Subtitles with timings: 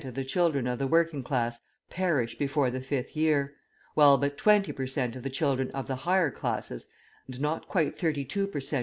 [0.03, 1.59] of the children of the working class
[1.91, 3.53] perish before the fifth year,
[3.93, 5.15] while but twenty per cent.
[5.15, 6.89] of the children of the higher classes,
[7.27, 8.79] and not quite thirty two per cent.